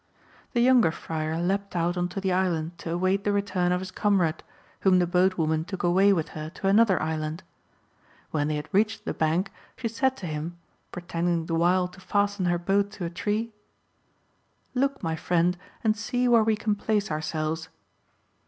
[0.53, 3.91] The younger friar leapt out on to the island to await the return of his
[3.91, 4.41] comrade,
[4.79, 7.43] whom the boat woman took away with her to another island.
[8.31, 10.57] When they had reached the bank she said to him,
[10.91, 13.51] pretending the while to fasten her boat to a tree
[14.73, 17.69] "Look, my friend, and see where we can place ourselves."